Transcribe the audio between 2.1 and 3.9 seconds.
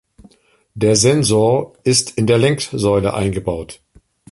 in der Lenksäule eingebaut.